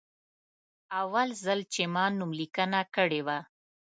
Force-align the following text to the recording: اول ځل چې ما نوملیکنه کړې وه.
اول 1.01 1.29
ځل 1.43 1.59
چې 1.73 1.81
ما 1.93 2.05
نوملیکنه 2.17 2.81
کړې 2.95 3.21
وه. 3.27 3.37